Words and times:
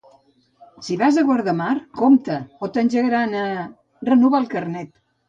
Si 0.85 0.95
vas 1.01 1.19
a 1.21 1.23
Guardamar, 1.27 1.73
compte, 1.99 2.37
o 2.65 2.71
t'engegaran 2.79 3.37
a... 3.43 3.45
renovar 4.11 4.41
el 4.47 4.49
carnet. 4.57 4.91